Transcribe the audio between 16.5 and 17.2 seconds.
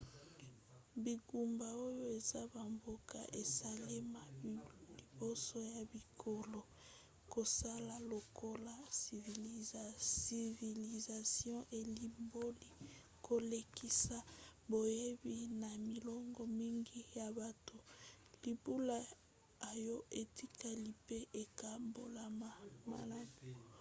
mingi